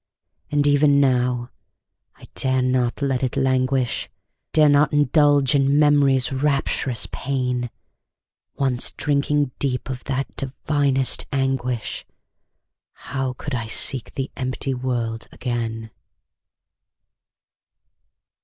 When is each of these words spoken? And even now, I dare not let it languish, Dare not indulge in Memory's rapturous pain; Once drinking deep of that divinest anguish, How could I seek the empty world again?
And 0.49 0.65
even 0.65 0.99
now, 0.99 1.51
I 2.15 2.23
dare 2.33 2.63
not 2.63 3.03
let 3.03 3.21
it 3.21 3.37
languish, 3.37 4.09
Dare 4.51 4.67
not 4.67 4.91
indulge 4.91 5.53
in 5.53 5.77
Memory's 5.77 6.31
rapturous 6.33 7.05
pain; 7.11 7.69
Once 8.55 8.93
drinking 8.93 9.51
deep 9.59 9.91
of 9.91 10.03
that 10.05 10.35
divinest 10.35 11.27
anguish, 11.31 12.03
How 12.93 13.33
could 13.33 13.53
I 13.53 13.67
seek 13.67 14.15
the 14.15 14.31
empty 14.35 14.73
world 14.73 15.27
again? 15.31 15.91